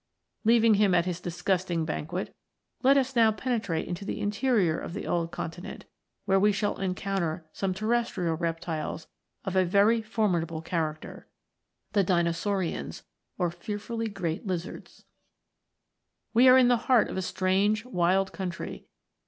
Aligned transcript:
Leaving 0.45 0.73
him 0.73 0.95
at 0.95 1.05
his 1.05 1.19
disgusting 1.21 1.85
banquet, 1.85 2.35
let 2.81 2.97
us 2.97 3.15
now 3.15 3.31
penetrate 3.31 3.87
into 3.87 4.03
the 4.03 4.19
interior 4.19 4.75
of 4.79 4.95
the 4.95 5.05
old 5.05 5.31
continent, 5.31 5.85
where 6.25 6.39
we 6.39 6.51
shall 6.51 6.79
encounter 6.79 7.45
some 7.53 7.71
terrestrial 7.71 8.33
reptiles 8.33 9.05
of 9.45 9.55
a 9.55 9.63
very 9.63 10.01
formidable 10.01 10.59
character, 10.59 11.27
f 11.93 12.03
We 12.03 12.13
are 16.47 16.57
in 16.57 16.67
the 16.67 16.77
heart 16.87 17.09
of 17.09 17.17
a 17.17 17.21
strange 17.21 17.85
wild 17.85 18.33
country. 18.33 18.87